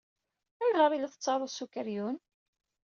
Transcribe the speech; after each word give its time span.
Ayɣer 0.63 0.91
ay 0.91 0.99
la 0.99 1.11
tettaruḍ 1.13 1.49
s 1.51 1.59
ukeryun? 1.63 2.17